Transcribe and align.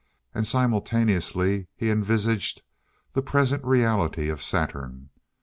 And 0.33 0.47
simultaneously 0.47 1.67
he 1.75 1.91
envisaged 1.91 2.63
the 3.13 3.21
present 3.21 3.63
reality 3.63 4.29
of 4.29 4.41
Saturn. 4.41 5.11